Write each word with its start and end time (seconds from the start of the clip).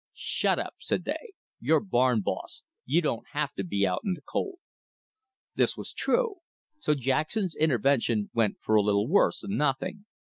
"Shut 0.15 0.57
up!" 0.57 0.73
said 0.79 1.03
they. 1.05 1.33
"You're 1.59 1.79
barn 1.79 2.21
boss. 2.21 2.63
You 2.85 3.03
don't 3.03 3.27
have 3.33 3.53
to 3.53 3.63
be 3.63 3.85
out 3.85 4.01
in 4.03 4.15
th' 4.15 4.25
cold." 4.25 4.57
This 5.53 5.77
was 5.77 5.93
true. 5.93 6.37
So 6.79 6.95
Jackson's 6.95 7.53
intervention 7.55 8.31
went 8.33 8.57
for 8.61 8.73
a 8.73 8.81
little 8.81 9.07
worse 9.07 9.41
than 9.41 9.57
nothing. 9.57 10.05